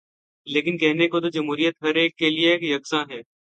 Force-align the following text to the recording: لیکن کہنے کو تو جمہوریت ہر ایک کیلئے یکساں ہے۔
لیکن 0.47 0.77
کہنے 0.77 1.07
کو 1.07 1.19
تو 1.19 1.29
جمہوریت 1.29 1.83
ہر 1.83 1.95
ایک 1.95 2.15
کیلئے 2.17 2.57
یکساں 2.63 3.03
ہے۔ 3.09 3.21